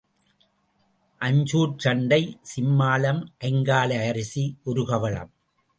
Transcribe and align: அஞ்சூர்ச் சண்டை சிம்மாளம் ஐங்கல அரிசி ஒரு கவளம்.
அஞ்சூர்ச் 1.21 1.77
சண்டை 1.77 2.39
சிம்மாளம் 2.41 3.21
ஐங்கல 3.45 4.07
அரிசி 4.09 4.45
ஒரு 4.63 4.85
கவளம். 4.85 5.31